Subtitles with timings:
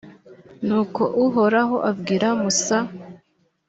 [0.65, 2.79] nuko uhoraho abwira musa.